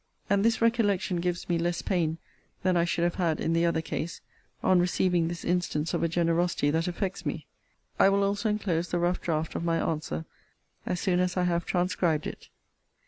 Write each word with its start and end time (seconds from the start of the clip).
And 0.31 0.43
this 0.43 0.63
recollection 0.63 1.17
gives 1.17 1.47
me 1.47 1.59
less 1.59 1.83
pain 1.83 2.17
than 2.63 2.75
I 2.75 2.85
should 2.85 3.03
have 3.03 3.13
had 3.21 3.39
in 3.39 3.53
the 3.53 3.67
other 3.67 3.83
case, 3.83 4.19
on 4.63 4.79
receiving 4.79 5.27
this 5.27 5.45
instance 5.45 5.93
of 5.93 6.01
a 6.01 6.07
generosity 6.07 6.71
that 6.71 6.87
affects 6.87 7.23
me. 7.23 7.45
I 7.99 8.09
will 8.09 8.23
also 8.23 8.49
enclose 8.49 8.89
the 8.89 8.97
rough 8.97 9.21
draught 9.21 9.53
of 9.53 9.63
my 9.63 9.77
answer, 9.77 10.25
as 10.87 10.99
soon 10.99 11.19
as 11.19 11.37
I 11.37 11.43
have 11.43 11.65
transcribed 11.67 12.25
it. 12.25 12.49